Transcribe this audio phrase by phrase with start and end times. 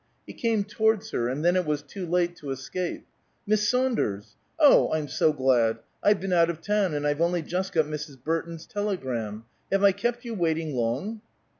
[0.25, 3.05] He came towards her, and then it was too late to escape.
[3.45, 4.35] "Miss Saunders?
[4.57, 5.77] Oh, I'm so glad!
[6.01, 8.17] I've been out of town, and I've only just got Mrs.
[8.23, 9.45] Burton's telegram.
[9.71, 11.21] Have I kept you waiting long?"